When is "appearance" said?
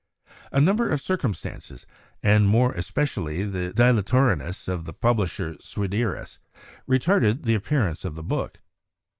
7.53-8.03